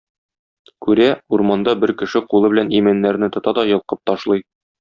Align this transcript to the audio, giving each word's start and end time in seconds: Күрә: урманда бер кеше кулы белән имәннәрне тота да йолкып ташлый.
Күрә: 0.85 1.09
урманда 1.37 1.77
бер 1.83 1.95
кеше 2.01 2.23
кулы 2.33 2.51
белән 2.57 2.75
имәннәрне 2.81 3.33
тота 3.37 3.57
да 3.61 3.71
йолкып 3.75 4.05
ташлый. 4.13 4.47